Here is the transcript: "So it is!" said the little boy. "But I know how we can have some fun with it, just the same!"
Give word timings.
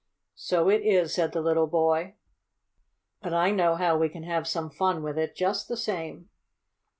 "So 0.33 0.67
it 0.67 0.81
is!" 0.81 1.13
said 1.13 1.31
the 1.31 1.43
little 1.43 1.67
boy. 1.67 2.15
"But 3.21 3.35
I 3.35 3.51
know 3.51 3.75
how 3.75 3.95
we 3.99 4.09
can 4.09 4.23
have 4.23 4.47
some 4.47 4.71
fun 4.71 5.03
with 5.03 5.15
it, 5.19 5.35
just 5.35 5.67
the 5.67 5.77
same!" 5.77 6.27